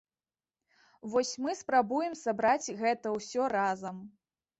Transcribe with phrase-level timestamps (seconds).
[1.15, 4.01] Вось мы спрабуем сабраць гэта ўсё разам.